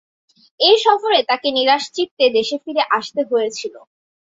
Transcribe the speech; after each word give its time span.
এ 0.59 0.71
সফরে 0.83 1.19
তাকে 1.29 1.47
নিরাশ 1.57 1.83
চিত্তে 1.95 2.25
দেশে 2.37 2.57
ফিরে 2.63 2.83
আসতে 2.97 3.19
হতে 3.21 3.31
হয়েছিল। 3.31 3.73